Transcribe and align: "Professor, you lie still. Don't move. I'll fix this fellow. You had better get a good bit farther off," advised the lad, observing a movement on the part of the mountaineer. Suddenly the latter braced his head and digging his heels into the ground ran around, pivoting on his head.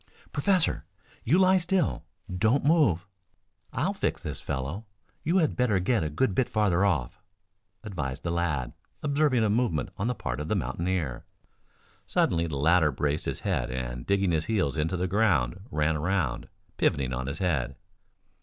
"Professor, 0.31 0.83
you 1.23 1.37
lie 1.37 1.59
still. 1.59 2.05
Don't 2.35 2.65
move. 2.65 3.05
I'll 3.71 3.93
fix 3.93 4.19
this 4.19 4.39
fellow. 4.39 4.87
You 5.23 5.37
had 5.37 5.55
better 5.55 5.79
get 5.79 6.03
a 6.03 6.09
good 6.09 6.33
bit 6.33 6.49
farther 6.49 6.83
off," 6.83 7.21
advised 7.83 8.23
the 8.23 8.31
lad, 8.31 8.73
observing 9.03 9.43
a 9.43 9.49
movement 9.51 9.89
on 9.97 10.07
the 10.07 10.15
part 10.15 10.39
of 10.39 10.47
the 10.47 10.55
mountaineer. 10.55 11.27
Suddenly 12.07 12.47
the 12.47 12.57
latter 12.57 12.89
braced 12.91 13.25
his 13.25 13.41
head 13.41 13.69
and 13.69 14.07
digging 14.07 14.31
his 14.31 14.45
heels 14.45 14.75
into 14.75 14.97
the 14.97 15.05
ground 15.05 15.59
ran 15.69 15.95
around, 15.95 16.47
pivoting 16.77 17.13
on 17.13 17.27
his 17.27 17.37
head. 17.37 17.75